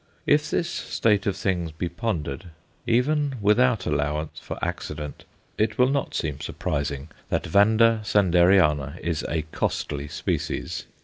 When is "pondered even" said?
1.87-3.35